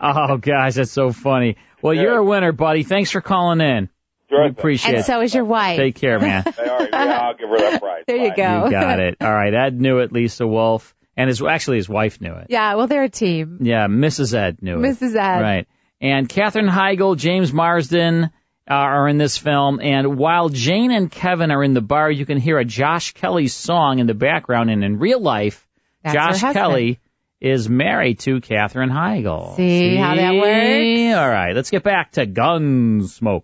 [0.03, 1.57] Oh gosh, that's so funny.
[1.81, 2.83] Well, you're a winner, buddy.
[2.83, 3.89] Thanks for calling in.
[4.29, 4.99] Sure We appreciate and it.
[4.99, 5.77] And so is your wife.
[5.77, 6.43] Take care, man.
[6.45, 8.03] All right, yeah, I'll give her that prize.
[8.07, 8.65] There you go.
[8.65, 9.17] You got it.
[9.19, 10.11] All right, Ed knew it.
[10.13, 12.47] Lisa Wolf, and his actually his wife knew it.
[12.49, 13.59] Yeah, well, they're a team.
[13.61, 14.33] Yeah, Mrs.
[14.33, 14.81] Ed knew it.
[14.81, 15.15] Mrs.
[15.15, 15.41] Ed.
[15.41, 15.67] Right.
[15.99, 18.31] And Katherine Heigl, James Marsden
[18.69, 19.79] uh, are in this film.
[19.81, 23.47] And while Jane and Kevin are in the bar, you can hear a Josh Kelley
[23.47, 24.71] song in the background.
[24.71, 25.67] And in real life,
[26.03, 26.53] That's her Josh husband.
[26.53, 26.99] Kelley
[27.41, 29.55] is married to Katherine Heigl.
[29.55, 31.17] See how that works?
[31.17, 33.43] All right, let's get back to Gunsmoke.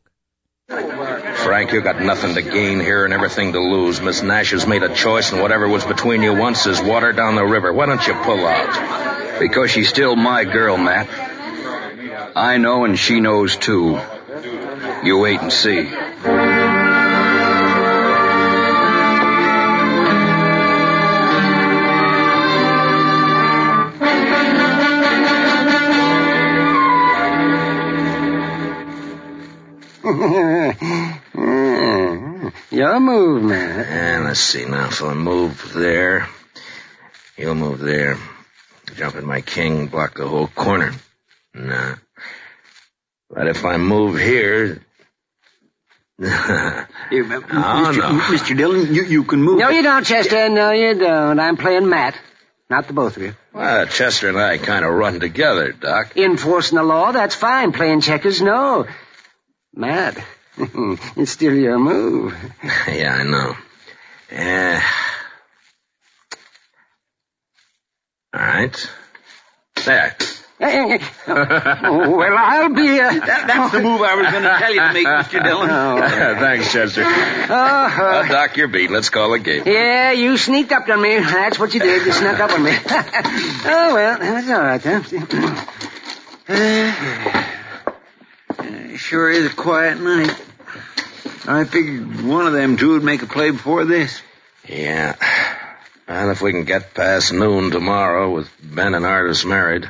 [0.68, 4.02] Frank, you got nothing to gain here and everything to lose.
[4.02, 7.36] Miss Nash has made a choice, and whatever was between you once is water down
[7.36, 7.74] the river.
[7.74, 9.40] Why don't you pull out?
[9.40, 11.10] Because she's still my girl, Matt.
[12.36, 14.00] I know and she knows too.
[15.04, 15.90] You wait and see.
[32.72, 33.80] Your move, man.
[33.86, 34.88] And let's see now.
[34.88, 36.28] If I move there,
[37.36, 38.18] you'll move there.
[38.96, 40.94] Jump in my king, block the whole corner.
[41.54, 41.96] Nah.
[43.30, 44.82] But if I move here.
[47.10, 47.98] You, Oh, Mr.
[47.98, 48.10] no.
[48.20, 48.58] Mr.
[48.58, 49.60] Dillon, you, you can move.
[49.60, 50.50] No, you don't, Chester.
[50.50, 51.40] No, you don't.
[51.40, 52.18] I'm playing Matt.
[52.70, 53.34] Not the both of you.
[53.54, 56.18] well, Chester and I kind of run together, Doc.
[56.18, 57.72] Enforcing the law, that's fine.
[57.72, 58.88] Playing checkers, no.
[59.78, 60.18] Matt,
[60.58, 62.36] it's still your move.
[62.88, 63.56] yeah, I know.
[64.32, 64.82] Eh.
[68.34, 68.92] all right.
[69.86, 70.16] There.
[70.60, 71.00] well,
[72.36, 73.00] I'll be.
[73.00, 73.14] Uh...
[73.28, 75.44] That, that's the move I was going to tell you to make, Mr.
[75.44, 75.70] Dillon.
[75.70, 76.00] Oh.
[76.40, 77.04] Thanks, Chester.
[77.04, 78.04] Uh-huh.
[78.04, 78.90] Uh, Doc, you're beat.
[78.90, 79.62] Let's call the game.
[79.68, 81.20] Yeah, you sneaked up on me.
[81.20, 82.04] That's what you did.
[82.04, 82.72] You snuck up on me.
[82.76, 84.82] oh, well, that's all right,
[86.48, 87.34] then.
[89.08, 90.36] Sure is a quiet night.
[91.48, 94.22] I figured one of them two would make a play before this.
[94.68, 95.16] Yeah.
[96.10, 99.90] And if we can get past noon tomorrow with Ben and Artis married,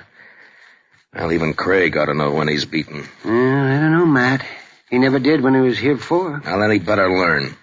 [1.15, 2.99] well, even Craig ought to know when he's beaten.
[3.25, 4.45] Uh, I don't know, Matt.
[4.91, 6.39] He never did when he was here before.
[6.45, 7.55] Well, then he'd better learn.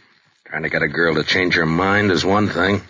[0.47, 2.83] Trying to get a girl to change her mind is one thing.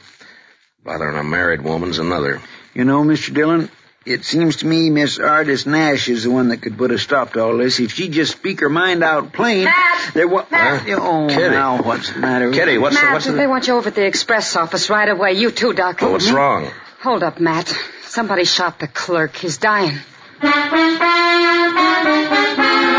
[0.83, 2.40] Bothering a married woman's another.
[2.72, 3.35] You know, Mr.
[3.35, 3.68] Dillon,
[4.06, 7.32] it seems to me Miss Artis Nash is the one that could put a stop
[7.32, 7.80] to all this.
[7.80, 10.14] If she'd just speak her mind out plain, Matt!
[10.14, 10.50] there was.
[10.50, 10.88] Matt!
[10.90, 11.50] Oh, Kitty.
[11.50, 12.50] now what's the matter?
[12.50, 12.80] Kitty, you?
[12.80, 13.32] what's the, Matt, what's the...
[13.32, 15.32] they want you over at the express office right away.
[15.32, 16.00] You too, Doc.
[16.00, 16.70] Well, what's wrong?
[17.00, 17.74] Hold up, Matt.
[18.02, 19.36] Somebody shot the clerk.
[19.36, 19.98] He's dying.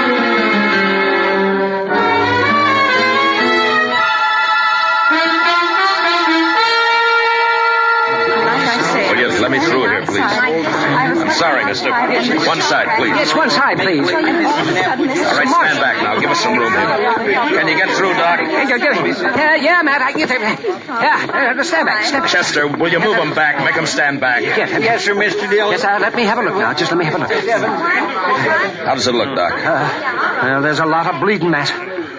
[11.76, 12.48] mister.
[12.48, 13.16] One side, please.
[13.16, 14.08] Yes, one side, please.
[14.08, 16.20] All right, stand back now.
[16.20, 17.34] Give us some room here.
[17.52, 18.40] Can you get through, Doc?
[18.42, 20.40] Yeah, yeah, Matt, I can get there.
[20.40, 22.32] Yeah, uh, stand back, stand back.
[22.32, 23.64] Chester, will you move them back?
[23.64, 24.42] Make them stand back.
[24.44, 25.50] Yes, yes, sir, Mr.
[25.50, 25.72] Dillon.
[25.72, 26.74] Yes, uh, let me have a look now.
[26.74, 27.32] Just let me have a look.
[27.32, 29.54] How does it look, Doc?
[29.54, 31.72] Uh, well, there's a lot of bleeding, Matt.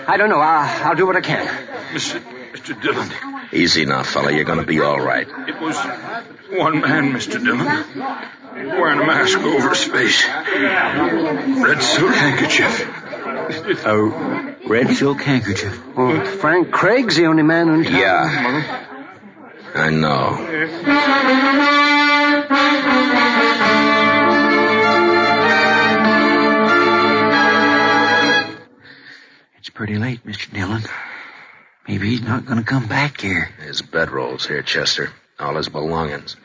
[0.08, 0.40] I don't know.
[0.40, 1.46] I'll, I'll do what I can.
[1.92, 2.20] Mr.
[2.52, 2.80] Mr.
[2.80, 3.10] Dillon,
[3.52, 4.32] Easy now, fella.
[4.32, 5.28] You're going to be all right.
[5.46, 5.76] it was
[6.50, 7.42] one man, Mr.
[7.42, 7.66] Dillon,
[8.64, 10.26] wearing a mask over his face.
[10.26, 13.84] Red silk handkerchief.
[13.86, 15.80] A red silk handkerchief.
[15.94, 17.94] Well, Frank Craig's the only man in town.
[17.94, 18.86] Yeah.
[19.74, 20.36] I know.
[29.58, 30.52] It's pretty late, Mr.
[30.52, 30.82] Dillon.
[31.86, 33.50] Maybe he's not going to come back here.
[33.64, 35.10] His bedrolls here, Chester.
[35.38, 36.36] All his belongings.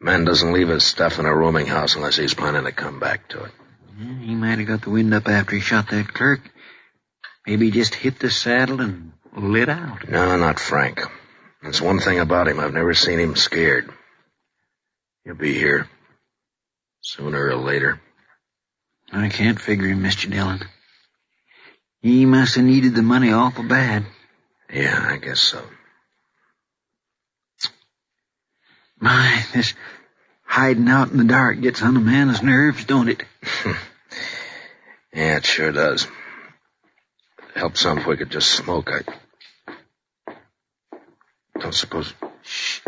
[0.00, 3.28] Man doesn't leave his stuff in a rooming house unless he's planning to come back
[3.30, 3.50] to it.
[3.98, 6.40] Yeah, he might have got the wind up after he shot that clerk.
[7.46, 10.08] Maybe he just hit the saddle and lit out.
[10.08, 11.00] No, not Frank.
[11.62, 12.60] That's one thing about him.
[12.60, 13.90] I've never seen him scared.
[15.24, 15.88] He'll be here.
[17.00, 18.00] Sooner or later.
[19.12, 20.30] I can't figure him, Mr.
[20.30, 20.60] Dillon.
[22.00, 24.06] He must have needed the money awful bad.
[24.72, 25.64] Yeah, I guess so.
[29.00, 29.74] My, this
[30.44, 33.22] hiding out in the dark gets on a man's nerves, don't it?
[35.18, 36.06] Yeah, it sure does.
[37.54, 38.90] Help some if we could just smoke.
[38.92, 39.02] I
[41.58, 42.12] don't suppose.
[42.42, 42.80] Shh.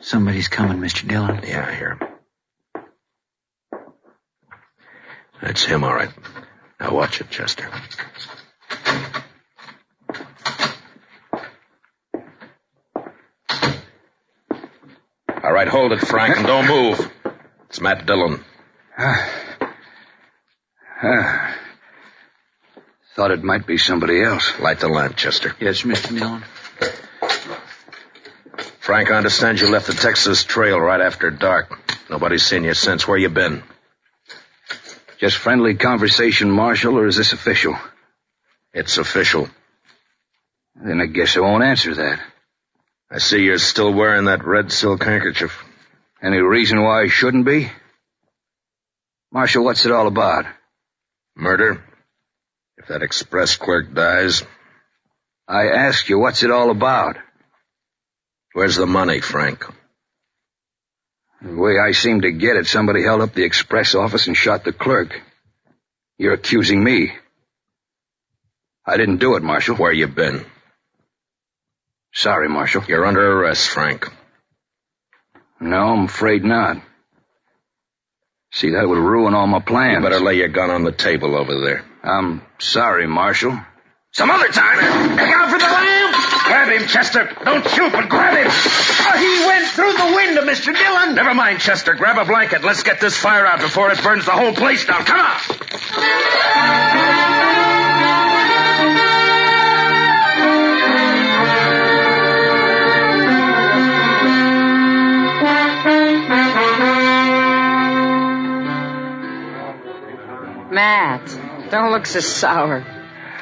[0.00, 1.06] Somebody's coming, Mr.
[1.06, 1.42] Dillon.
[1.46, 2.08] Yeah, I hear him.
[5.42, 6.10] That's him, all right.
[6.80, 7.68] Now watch it, Chester.
[15.44, 17.12] All right, hold it, Frank, and don't move.
[17.68, 18.42] It's Matt Dillon.
[21.06, 21.54] Ah.
[23.14, 24.58] Thought it might be somebody else.
[24.58, 25.54] Light the lamp, Chester.
[25.60, 26.18] Yes, Mr.
[26.18, 26.42] Dillon.
[28.80, 31.78] Frank, I understand you left the Texas Trail right after dark.
[32.08, 33.06] Nobody's seen you since.
[33.06, 33.62] Where you been?
[35.18, 37.76] Just friendly conversation, Marshal, or is this official?
[38.72, 39.50] It's official.
[40.74, 42.33] Then I guess I won't answer that.
[43.10, 45.62] I see you're still wearing that red silk handkerchief.
[46.22, 47.70] Any reason why I shouldn't be?
[49.30, 50.46] Marshal, what's it all about?
[51.36, 51.84] Murder?
[52.78, 54.42] If that express clerk dies,
[55.46, 57.16] I ask you, what's it all about?
[58.54, 59.66] where's the money, Frank?
[61.42, 64.64] The way I seem to get it, somebody held up the express office and shot
[64.64, 65.20] the clerk.
[66.16, 67.12] You're accusing me.
[68.86, 69.76] I didn't do it, Marshal.
[69.76, 70.46] Where you been?
[72.14, 72.84] Sorry, Marshal.
[72.86, 74.08] You're under arrest, Frank.
[75.60, 76.78] No, I'm afraid not.
[78.52, 79.96] See, that would ruin all my plans.
[79.96, 81.84] You better lay your gun on the table over there.
[82.04, 83.58] I'm sorry, Marshal.
[84.12, 84.76] Some other time.
[85.10, 86.14] Look out for the lamp!
[86.44, 87.36] Grab him, Chester.
[87.44, 88.46] Don't shoot, but grab him.
[88.46, 90.72] Oh, he went through the window, Mr.
[90.72, 91.16] Dillon.
[91.16, 91.94] Never mind, Chester.
[91.94, 92.62] Grab a blanket.
[92.62, 95.04] Let's get this fire out before it burns the whole place down.
[95.04, 95.40] Come on.
[110.74, 112.84] Matt, don't look so sour.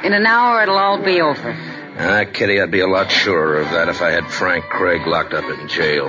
[0.04, 1.56] In an hour, it'll all be over.
[1.98, 5.32] Ah, Kitty, I'd be a lot surer of that if I had Frank Craig locked
[5.32, 6.08] up in jail.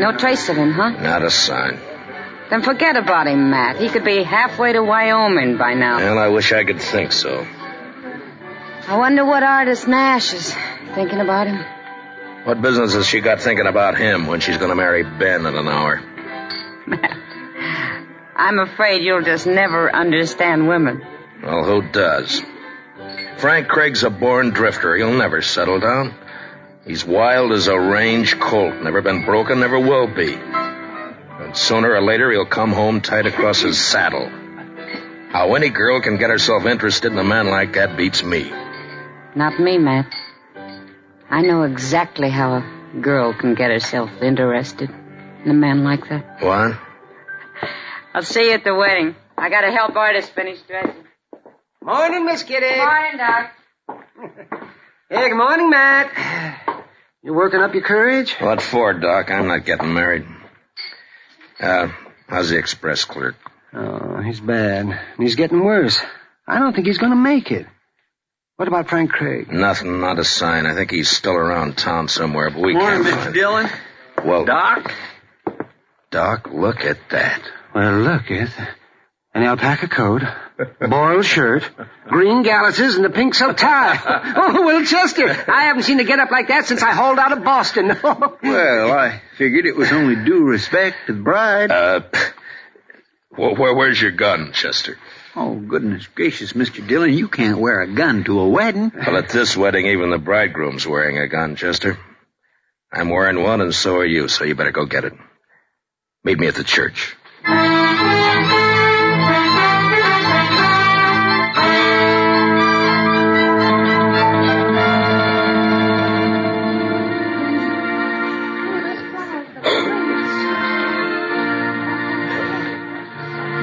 [0.00, 0.90] No trace of him, huh?
[0.90, 1.78] Not a sign.
[2.50, 3.76] Then forget about him, Matt.
[3.80, 5.96] He could be halfway to Wyoming by now.
[5.96, 7.46] Well, I wish I could think so.
[8.86, 10.54] I wonder what Artis Nash is
[10.94, 11.64] thinking about him.
[12.44, 15.54] What business has she got thinking about him when she's going to marry Ben in
[15.56, 16.02] an hour?
[18.36, 21.02] I'm afraid you'll just never understand women.
[21.42, 22.42] Well, who does?
[23.38, 24.96] Frank Craig's a born drifter.
[24.96, 26.14] He'll never settle down.
[26.86, 28.74] He's wild as a range colt.
[28.82, 30.34] Never been broken, never will be.
[30.34, 34.28] And sooner or later, he'll come home tight across his saddle.
[35.30, 38.50] How any girl can get herself interested in a man like that beats me.
[39.34, 40.06] Not me, Matt.
[41.28, 44.90] I know exactly how a girl can get herself interested
[45.44, 46.40] in a man like that.
[46.40, 46.78] What?
[48.14, 49.14] I'll see you at the wedding.
[49.36, 51.04] I gotta help Artis finish dressing.
[51.82, 52.76] Morning, Miss Kitty.
[52.76, 53.50] Morning, Doc.
[55.10, 56.86] Hey, good morning, Matt.
[57.22, 58.32] You working up your courage?
[58.40, 59.30] What for, Doc?
[59.30, 60.26] I'm not getting married.
[61.60, 61.88] Uh,
[62.26, 63.36] how's the express clerk?
[63.74, 64.86] Oh, he's bad.
[64.86, 66.00] And he's getting worse.
[66.48, 67.66] I don't think he's going to make it.
[68.56, 69.52] What about Frank Craig?
[69.52, 70.66] Nothing, not a sign.
[70.66, 73.22] I think he's still around town somewhere, but we Morning, can't Mr.
[73.24, 73.70] find Dillon.
[74.24, 74.90] Well, Doc?
[76.10, 77.42] Doc, look at that.
[77.74, 78.50] Well, look, it.
[79.36, 80.22] An alpaca coat,
[80.80, 81.68] a boiled shirt,
[82.06, 83.96] green galluses, and a pink silk tie.
[84.36, 87.42] Oh, well, Chester, I haven't seen a get-up like that since I hauled out of
[87.42, 87.88] Boston.
[88.42, 91.72] Well, I figured it was only due respect to the bride.
[91.72, 92.00] Uh,
[93.30, 94.98] wh- where, where's your gun, Chester?
[95.34, 96.86] Oh, goodness gracious, Mr.
[96.86, 98.92] Dillon, you can't wear a gun to a wedding.
[98.94, 101.98] Well, at this wedding, even the bridegroom's wearing a gun, Chester.
[102.92, 105.14] I'm wearing one, and so are you, so you better go get it.
[106.22, 107.16] Meet me at the church.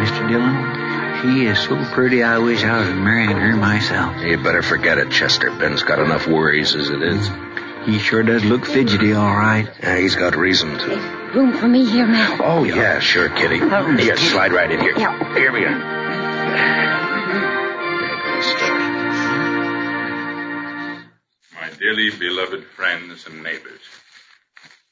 [0.01, 0.27] Mr.
[0.29, 4.21] Dillon, she is so pretty I wish I was marrying her myself.
[4.21, 5.49] You better forget it, Chester.
[5.49, 7.29] Ben's got enough worries as it is.
[7.85, 9.67] He sure does look fidgety, all right.
[9.81, 11.31] Yeah, he's got reason to.
[11.33, 12.39] Room for me here, Matt?
[12.43, 13.59] Oh, yeah, sure, Kitty.
[13.61, 14.27] Oh, Here, Kitty.
[14.27, 14.97] slide right in here.
[14.97, 15.33] Yeah.
[15.33, 16.01] Here we are.
[21.53, 23.81] My dearly beloved friends and neighbors,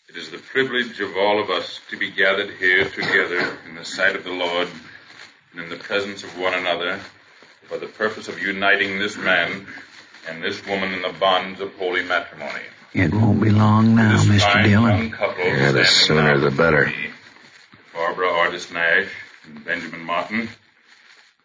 [0.10, 3.86] it is the privilege of all of us to be gathered here together in the
[3.86, 4.68] sight of the Lord
[5.52, 7.00] and in the presence of one another
[7.64, 9.66] for the purpose of uniting this man
[10.28, 12.62] and this woman in the bonds of holy matrimony.
[12.94, 14.64] It won't be long now, This Mr.
[14.64, 15.16] Dillon.
[15.38, 16.92] Yeah, the sooner the better.
[17.94, 19.10] Barbara Artis Nash
[19.46, 20.50] and Benjamin Martin.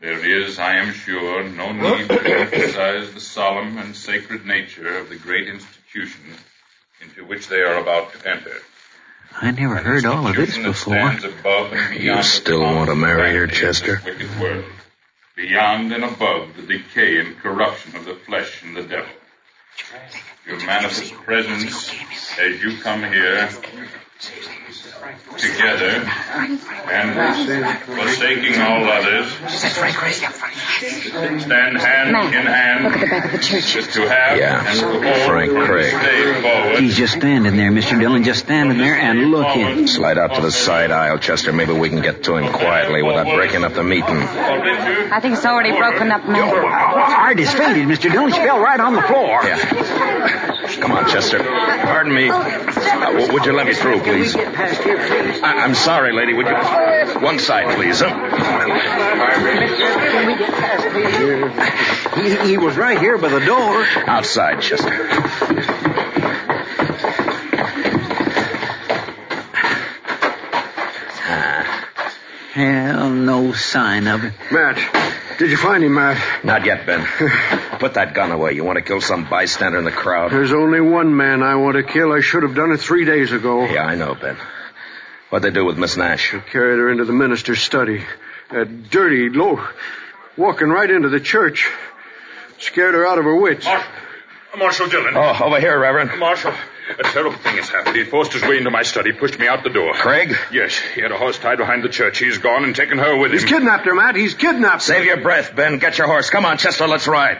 [0.00, 5.08] There is, I am sure, no need to emphasize the solemn and sacred nature of
[5.08, 6.20] the great institution
[7.00, 8.56] into which they are about to enter.
[9.32, 11.10] I never heard all of this before.
[11.10, 14.00] above You still want to marry her, Chester?
[14.04, 14.64] wicked world,
[15.36, 19.12] beyond and above the decay and corruption of the flesh and the devil.
[20.46, 21.90] Your manifest presence
[22.38, 23.48] as you come here
[25.36, 26.08] together
[26.90, 27.40] and
[27.84, 29.32] forsaking all others,
[31.42, 33.76] stand hand Matt, in hand Look at the back of the church.
[33.76, 35.92] is to have Yeah, and to Frank Craig.
[35.92, 37.98] this day forward He's just standing there, Mr.
[37.98, 39.86] Dillon, just standing there and looking.
[39.88, 41.52] Slide out to the side aisle, Chester.
[41.52, 44.16] Maybe we can get to him quietly without breaking up the meeting.
[44.16, 46.54] I think it's already broken up, Matt.
[46.54, 48.10] Artis fainted, Mr.
[48.10, 48.32] Dillon.
[48.32, 49.42] She fell right on the floor.
[49.44, 50.60] Yeah.
[50.80, 51.38] Come on, Chester.
[51.38, 52.28] Pardon me.
[52.30, 54.34] Uh, would you let me through, please?
[54.36, 56.32] I- I'm sorry, lady.
[56.34, 56.54] Would you...
[57.20, 58.00] One side, please.
[58.00, 58.10] Huh?
[62.16, 63.84] He, he was right here by the door.
[64.06, 64.90] Outside, Chester.
[72.54, 74.32] Hell, no sign of it.
[74.52, 74.78] Matt,
[75.38, 76.44] did you find him, Matt?
[76.44, 77.04] Not yet, Ben.
[77.80, 78.52] Put that gun away.
[78.52, 80.30] You want to kill some bystander in the crowd?
[80.30, 82.12] There's only one man I want to kill.
[82.12, 83.64] I should have done it three days ago.
[83.66, 84.36] Yeah, I know, Ben.
[85.30, 86.30] What'd they do with Miss Nash?
[86.30, 88.04] They carried her into the minister's study.
[88.50, 89.66] That dirty, low,
[90.36, 91.68] walking right into the church.
[92.58, 93.66] Scared her out of her wits.
[94.56, 95.14] Marshal Dillon.
[95.16, 96.20] Oh, over here, Reverend.
[96.20, 96.54] Marshal,
[96.98, 97.96] a terrible thing has happened.
[97.96, 99.92] He forced his way into my study, pushed me out the door.
[99.94, 100.34] Craig?
[100.52, 102.18] Yes, he had a horse tied behind the church.
[102.18, 103.38] He's gone and taken her with him.
[103.38, 104.16] He's kidnapped her, Matt.
[104.16, 104.94] He's kidnapped her.
[104.94, 105.78] Save your breath, Ben.
[105.78, 106.30] Get your horse.
[106.30, 106.86] Come on, Chester.
[106.86, 107.38] Let's ride.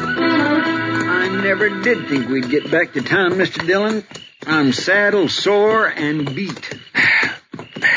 [0.00, 3.66] I never did think we'd get back to town, Mr.
[3.66, 4.04] Dillon.
[4.48, 6.78] I'm saddled, sore, and beat.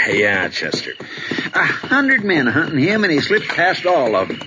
[0.07, 0.93] Yeah, Chester.
[1.53, 4.39] A hundred men hunting him, and he slipped past all of them.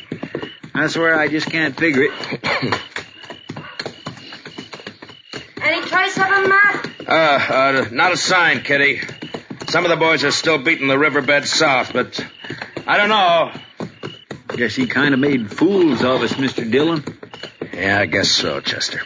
[0.74, 2.12] I swear I just can't figure it.
[5.62, 6.90] Any trace of him, Matt?
[7.06, 9.00] Uh, uh, not a sign, Kitty.
[9.68, 12.24] Some of the boys are still beating the riverbed south, but
[12.86, 13.52] I don't know.
[14.56, 16.68] Guess he kind of made fools of us, Mr.
[16.70, 17.04] Dillon.
[17.72, 19.00] Yeah, I guess so, Chester.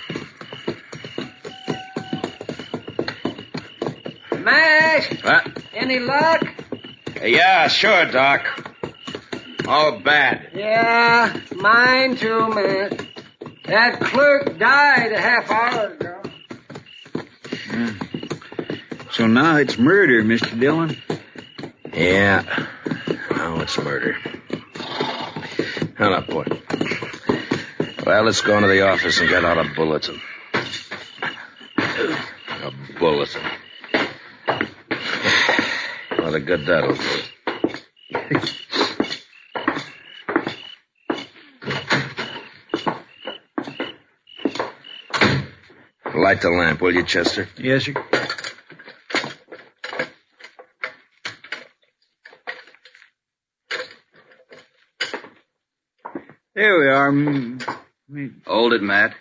[4.51, 5.63] Mash, What?
[5.75, 6.43] any luck?
[7.23, 8.47] Yeah, sure, Doc.
[9.67, 10.51] All bad.
[10.55, 13.09] Yeah, mine too, man.
[13.65, 16.23] That clerk died a half hour ago.
[17.71, 17.89] Hmm.
[19.11, 20.59] So now it's murder, Mr.
[20.59, 20.97] Dillon.
[21.93, 22.67] Yeah.
[23.31, 24.17] Now it's murder.
[25.99, 26.45] Hold up, boy.
[28.07, 30.19] Well, let's go into the office and get out a bulletin.
[31.77, 33.43] A bulletin.
[36.39, 38.39] A good that'll do.
[46.15, 47.49] Light the lamp, will you, Chester?
[47.59, 47.95] Yes, sir.
[56.55, 57.11] Here we are.
[57.11, 59.15] Mm, Hold it, Matt.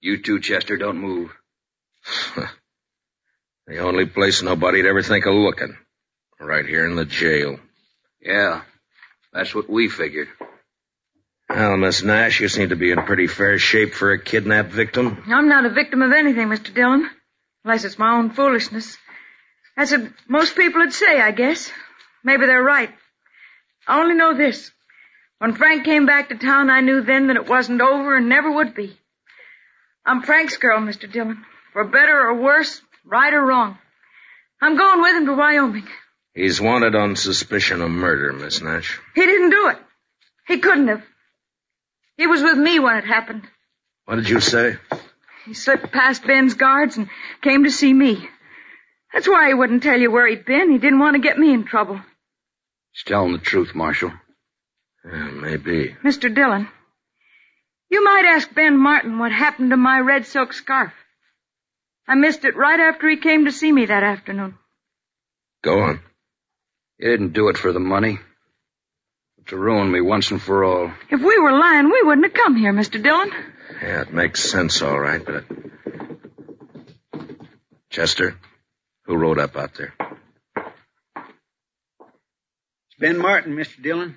[0.00, 0.76] You too, Chester.
[0.76, 1.30] Don't move.
[3.64, 5.76] The only place nobody'd ever think of looking.
[6.42, 7.60] Right here in the jail.
[8.20, 8.62] Yeah,
[9.32, 10.28] that's what we figured.
[11.48, 15.22] Well, Miss Nash, you seem to be in pretty fair shape for a kidnapped victim.
[15.28, 16.74] I'm not a victim of anything, Mr.
[16.74, 17.08] Dillon.
[17.64, 18.98] Unless it's my own foolishness.
[19.76, 21.70] That's what most people would say, I guess.
[22.24, 22.90] Maybe they're right.
[23.86, 24.72] I only know this.
[25.38, 28.50] When Frank came back to town, I knew then that it wasn't over and never
[28.50, 28.96] would be.
[30.04, 31.10] I'm Frank's girl, Mr.
[31.10, 31.44] Dillon.
[31.72, 33.78] For better or worse, right or wrong.
[34.60, 35.86] I'm going with him to Wyoming.
[36.34, 38.98] He's wanted on suspicion of murder, Miss Nash.
[39.14, 39.78] He didn't do it.
[40.46, 41.02] He couldn't have.
[42.16, 43.42] He was with me when it happened.
[44.06, 44.76] What did you say?
[45.44, 47.08] He slipped past Ben's guards and
[47.42, 48.28] came to see me.
[49.12, 50.70] That's why he wouldn't tell you where he'd been.
[50.70, 52.00] He didn't want to get me in trouble.
[52.92, 54.12] He's telling the truth, Marshal.
[55.04, 55.96] Yeah, maybe.
[56.04, 56.32] Mr.
[56.32, 56.68] Dillon,
[57.90, 60.92] you might ask Ben Martin what happened to my red silk scarf.
[62.08, 64.56] I missed it right after he came to see me that afternoon.
[65.62, 66.00] Go on.
[67.02, 68.20] You didn't do it for the money.
[69.36, 70.92] But to ruin me once and for all.
[71.10, 73.02] If we were lying, we wouldn't have come here, Mr.
[73.02, 73.32] Dillon.
[73.82, 75.34] Yeah, it makes sense, all right, but.
[75.34, 77.24] Uh,
[77.90, 78.36] Chester,
[79.06, 79.92] who rode up out there?
[81.16, 81.24] It's
[83.00, 83.82] Ben Martin, Mr.
[83.82, 84.16] Dillon.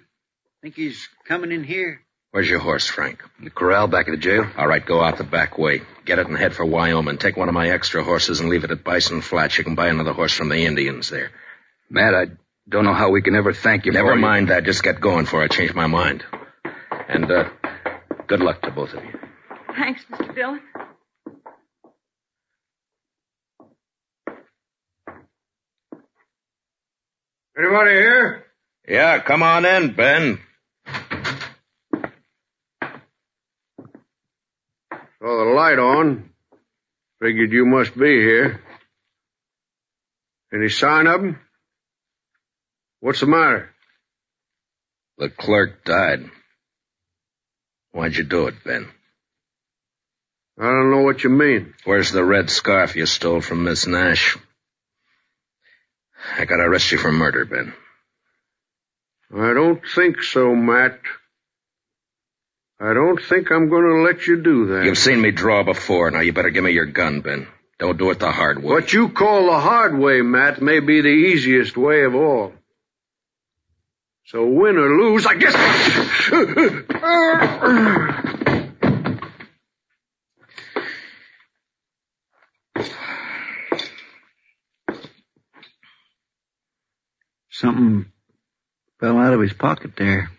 [0.61, 2.01] Think he's coming in here?
[2.29, 3.23] Where's your horse, Frank?
[3.39, 4.45] In the corral back of the jail?
[4.55, 5.81] All right, go out the back way.
[6.05, 7.17] Get it and head for Wyoming.
[7.17, 9.57] Take one of my extra horses and leave it at Bison Flats.
[9.57, 11.31] You can buy another horse from the Indians there.
[11.89, 12.25] Matt, I
[12.68, 14.63] don't know how we can ever thank you Never for mind that.
[14.63, 16.24] Just get going for I changed my mind.
[17.07, 17.49] And, uh,
[18.28, 19.20] good luck to both of you.
[19.76, 20.34] Thanks, Mr.
[20.34, 20.61] Dillon.
[27.57, 28.45] Anybody here?
[28.88, 30.39] Yeah, come on in, Ben.
[35.20, 36.30] Saw the light on.
[37.22, 38.61] Figured you must be here.
[40.53, 41.39] Any sign of him?
[43.06, 43.70] What's the matter?
[45.20, 46.28] The clerk died.
[47.91, 48.88] Why'd you do it, Ben?
[50.60, 51.76] I don't know what you mean.
[51.84, 54.39] Where's the red scarf you stole from Miss Nash?
[56.36, 57.76] I gotta arrest you for murder, Ben.
[59.32, 60.99] I don't think so, Matt.
[62.80, 64.86] I don't think I'm going to let you do that.
[64.86, 66.10] You've seen me draw before.
[66.10, 67.45] Now you better give me your gun, Ben.
[67.78, 68.74] Don't do it the hard way.
[68.74, 72.53] What you call the hard way, Matt, may be the easiest way of all.
[74.28, 75.53] So win or lose, I guess.
[87.51, 88.11] Something
[88.99, 90.32] fell out of his pocket there.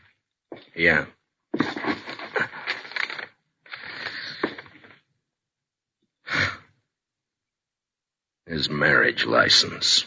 [0.74, 1.06] Yeah.
[8.46, 10.04] His marriage license.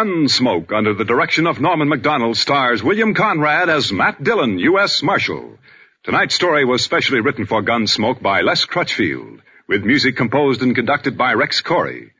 [0.00, 5.02] Gunsmoke, under the direction of Norman Macdonnell, stars William Conrad as Matt Dillon, U.S.
[5.02, 5.58] Marshal.
[6.04, 11.18] Tonight's story was specially written for Gunsmoke by Les Crutchfield, with music composed and conducted
[11.18, 12.12] by Rex Koury.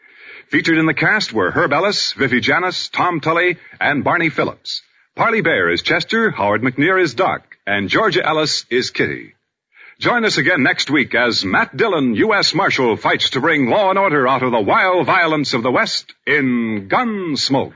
[0.48, 4.82] Featured in the cast were Herb Ellis, Vivi Janis, Tom Tully, and Barney Phillips.
[5.16, 9.32] Parley Baer is Chester, Howard McNear is Doc, and Georgia Ellis is Kitty.
[10.00, 12.54] Join us again next week as Matt Dillon, U.S.
[12.54, 16.14] Marshal, fights to bring law and order out of the wild violence of the West
[16.26, 17.74] in Gunsmoke.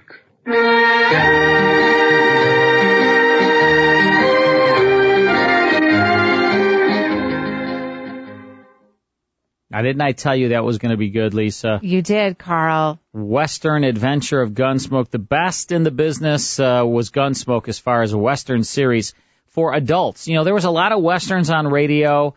[9.70, 11.79] Now, didn't I tell you that was going to be good, Lisa?
[11.83, 13.01] You did, Carl.
[13.12, 15.11] Western Adventure of Gunsmoke.
[15.11, 19.12] The best in the business uh, was Gunsmoke as far as a Western series
[19.55, 20.28] for adults.
[20.28, 22.34] You know, there was a lot of Westerns on radio.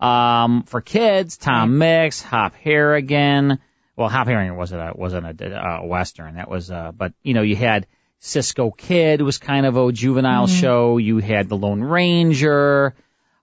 [0.00, 3.58] Um, for kids, Tom Mix, Hop Harrigan.
[3.96, 6.36] Well, Hop Harrigan wasn't a, wasn't a, uh, Western.
[6.36, 7.88] That was, uh, but, you know, you had
[8.20, 10.60] Cisco Kid was kind of a juvenile Mm-hmm.
[10.60, 10.98] show.
[10.98, 12.94] You had The Lone Ranger,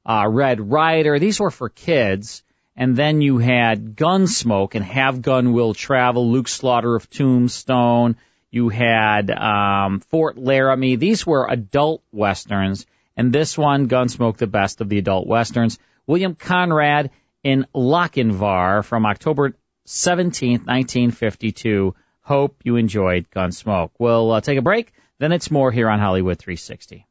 [0.06, 1.20] uh, Red Ryder.
[1.20, 2.42] These were for kids.
[2.78, 8.16] And then you had Gunsmoke and Have Gun Will Travel, Luke Slaughter of Tombstone.
[8.52, 10.96] You had um, Fort Laramie.
[10.96, 12.86] These were adult westerns,
[13.18, 15.80] and this one, Gunsmoke, the best of the adult westerns.
[16.08, 17.12] William Conrad
[17.44, 19.56] in Lochinvar from October
[19.88, 21.96] 17th, 1952.
[22.22, 23.92] Hope you enjoyed Gunsmoke.
[24.00, 24.94] We'll uh, take a break.
[25.20, 27.06] Then it's more here on Hollywood 360.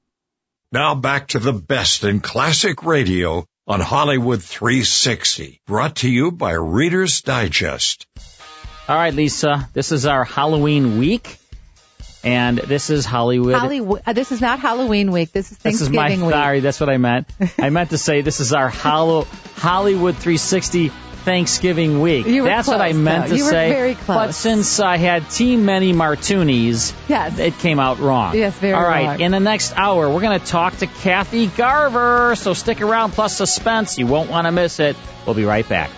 [0.72, 6.52] Now back to the best in classic radio on Hollywood 360, brought to you by
[6.52, 8.06] Reader's Digest.
[8.86, 11.38] All right, Lisa, this is our Halloween week,
[12.24, 13.54] and this is Hollywood.
[13.54, 14.02] Hollywood.
[14.06, 15.32] Uh, this is not Halloween week.
[15.32, 16.34] This is This is my Thanksgiving week.
[16.34, 16.60] sorry.
[16.60, 17.26] That's what I meant.
[17.58, 20.88] I meant to say this is our Hollow, Hollywood 360
[21.24, 22.26] Thanksgiving week.
[22.26, 23.30] You were That's what I close, meant though.
[23.30, 23.70] to You were say.
[23.70, 24.16] very close.
[24.16, 27.38] But since I had too many martinis, Yes.
[27.38, 28.36] it came out wrong.
[28.36, 29.06] Yes, very All right.
[29.06, 29.20] wrong.
[29.20, 32.34] In the next hour, we're going to talk to Kathy Garver.
[32.36, 33.12] So stick around.
[33.12, 33.96] Plus suspense.
[33.98, 34.96] You won't want to miss it.
[35.24, 35.88] We'll be right back.